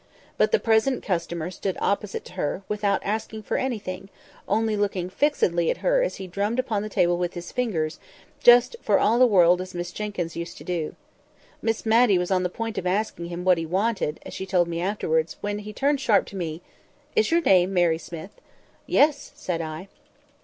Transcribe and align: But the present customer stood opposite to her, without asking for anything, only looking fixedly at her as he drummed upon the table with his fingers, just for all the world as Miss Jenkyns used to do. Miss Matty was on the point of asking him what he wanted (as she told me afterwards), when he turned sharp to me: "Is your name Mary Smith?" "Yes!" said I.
But 0.35 0.51
the 0.51 0.57
present 0.57 1.03
customer 1.03 1.51
stood 1.51 1.77
opposite 1.79 2.25
to 2.25 2.33
her, 2.33 2.63
without 2.67 3.05
asking 3.05 3.43
for 3.43 3.57
anything, 3.57 4.09
only 4.47 4.75
looking 4.75 5.11
fixedly 5.11 5.69
at 5.69 5.77
her 5.85 6.01
as 6.01 6.15
he 6.15 6.25
drummed 6.25 6.57
upon 6.57 6.81
the 6.81 6.89
table 6.89 7.19
with 7.19 7.35
his 7.35 7.51
fingers, 7.51 7.99
just 8.41 8.75
for 8.81 8.97
all 8.97 9.19
the 9.19 9.27
world 9.27 9.61
as 9.61 9.75
Miss 9.75 9.91
Jenkyns 9.91 10.35
used 10.35 10.57
to 10.57 10.63
do. 10.63 10.95
Miss 11.61 11.85
Matty 11.85 12.17
was 12.17 12.31
on 12.31 12.41
the 12.41 12.49
point 12.49 12.79
of 12.79 12.87
asking 12.87 13.25
him 13.25 13.45
what 13.45 13.59
he 13.59 13.65
wanted 13.67 14.19
(as 14.25 14.33
she 14.33 14.47
told 14.47 14.67
me 14.67 14.81
afterwards), 14.81 15.37
when 15.41 15.59
he 15.59 15.71
turned 15.71 16.01
sharp 16.01 16.25
to 16.29 16.35
me: 16.35 16.63
"Is 17.15 17.29
your 17.29 17.41
name 17.41 17.71
Mary 17.71 17.99
Smith?" 17.99 18.31
"Yes!" 18.87 19.31
said 19.35 19.61
I. 19.61 19.87